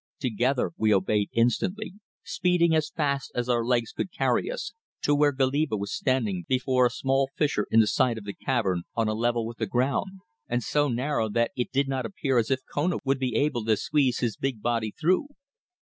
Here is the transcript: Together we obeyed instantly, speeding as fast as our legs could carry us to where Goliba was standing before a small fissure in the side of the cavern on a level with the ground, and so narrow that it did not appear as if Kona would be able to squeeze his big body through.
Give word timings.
Together 0.19 0.71
we 0.77 0.91
obeyed 0.91 1.29
instantly, 1.31 1.93
speeding 2.23 2.73
as 2.73 2.89
fast 2.89 3.31
as 3.35 3.47
our 3.47 3.63
legs 3.63 3.91
could 3.91 4.11
carry 4.11 4.49
us 4.49 4.73
to 5.03 5.13
where 5.13 5.31
Goliba 5.31 5.77
was 5.77 5.93
standing 5.93 6.43
before 6.47 6.87
a 6.87 6.89
small 6.89 7.29
fissure 7.35 7.67
in 7.69 7.81
the 7.81 7.85
side 7.85 8.17
of 8.17 8.23
the 8.23 8.33
cavern 8.33 8.81
on 8.95 9.07
a 9.07 9.13
level 9.13 9.45
with 9.45 9.57
the 9.59 9.67
ground, 9.67 10.21
and 10.49 10.63
so 10.63 10.87
narrow 10.87 11.29
that 11.29 11.51
it 11.55 11.71
did 11.71 11.87
not 11.87 12.07
appear 12.07 12.39
as 12.39 12.49
if 12.49 12.61
Kona 12.65 12.97
would 13.05 13.19
be 13.19 13.35
able 13.35 13.63
to 13.65 13.77
squeeze 13.77 14.21
his 14.21 14.37
big 14.37 14.59
body 14.59 14.91
through. 14.99 15.27